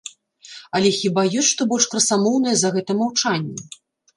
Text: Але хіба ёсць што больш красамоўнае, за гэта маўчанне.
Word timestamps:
Але 0.77 0.89
хіба 0.99 1.25
ёсць 1.41 1.51
што 1.51 1.67
больш 1.73 1.85
красамоўнае, 1.91 2.55
за 2.63 2.73
гэта 2.77 2.91
маўчанне. 3.03 3.57